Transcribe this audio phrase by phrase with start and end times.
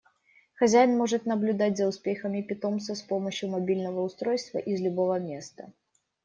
[0.55, 5.73] Хозяин может наблюдать за успехами питомца с помощью мобильного устройства из любого места.